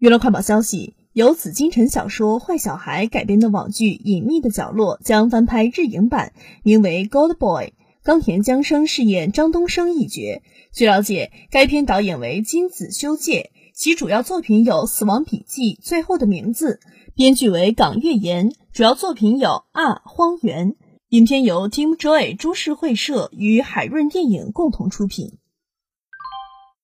[0.00, 7.66] 娱乐快报消息：由紫金陈小说《坏小孩》改编的网剧《隐秘的角落》将翻拍日影版，名为《Gold Boy》，
[8.02, 10.40] 冈田将生饰演张东升一角。
[10.72, 16.80] 据了解，该片导演为金子修介，其主要作品有《死亡笔记》《最后的名字》，
[17.14, 20.72] 编剧为港月岩，主要作品有《啊荒原》。
[21.10, 25.34] 影片由 Team Joy 株式会社与海润电影共同出品。